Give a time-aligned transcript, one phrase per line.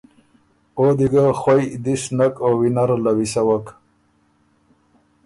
[0.77, 3.65] او دی ګۀ خوئ دِس نک او وینره له ویسوَک